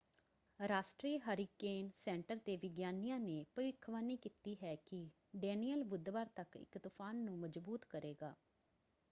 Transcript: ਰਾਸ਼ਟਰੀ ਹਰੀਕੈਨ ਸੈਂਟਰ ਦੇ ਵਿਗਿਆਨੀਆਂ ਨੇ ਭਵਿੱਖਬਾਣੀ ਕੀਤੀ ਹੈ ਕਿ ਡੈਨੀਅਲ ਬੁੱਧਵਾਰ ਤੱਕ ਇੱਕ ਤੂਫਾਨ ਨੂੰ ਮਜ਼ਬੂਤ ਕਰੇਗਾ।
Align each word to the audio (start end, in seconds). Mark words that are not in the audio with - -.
ਰਾਸ਼ਟਰੀ 0.59 1.17
ਹਰੀਕੈਨ 1.19 1.89
ਸੈਂਟਰ 1.95 2.39
ਦੇ 2.45 2.55
ਵਿਗਿਆਨੀਆਂ 2.57 3.19
ਨੇ 3.19 3.43
ਭਵਿੱਖਬਾਣੀ 3.55 4.15
ਕੀਤੀ 4.17 4.55
ਹੈ 4.63 4.75
ਕਿ 4.85 5.05
ਡੈਨੀਅਲ 5.37 5.83
ਬੁੱਧਵਾਰ 5.85 6.29
ਤੱਕ 6.35 6.55
ਇੱਕ 6.55 6.77
ਤੂਫਾਨ 6.77 7.15
ਨੂੰ 7.17 7.37
ਮਜ਼ਬੂਤ 7.39 7.85
ਕਰੇਗਾ। 7.85 8.35